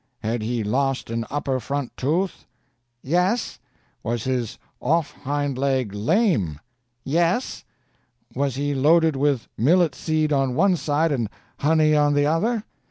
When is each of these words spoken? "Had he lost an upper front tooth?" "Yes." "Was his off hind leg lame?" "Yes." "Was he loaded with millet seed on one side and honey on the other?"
"Had 0.23 0.41
he 0.41 0.63
lost 0.63 1.11
an 1.11 1.25
upper 1.29 1.59
front 1.59 1.95
tooth?" 1.95 2.47
"Yes." 3.03 3.59
"Was 4.01 4.23
his 4.23 4.57
off 4.79 5.11
hind 5.11 5.59
leg 5.59 5.93
lame?" 5.93 6.59
"Yes." 7.03 7.63
"Was 8.33 8.55
he 8.55 8.73
loaded 8.73 9.15
with 9.15 9.47
millet 9.59 9.93
seed 9.93 10.33
on 10.33 10.55
one 10.55 10.75
side 10.75 11.11
and 11.11 11.29
honey 11.59 11.95
on 11.95 12.15
the 12.15 12.25
other?" 12.25 12.63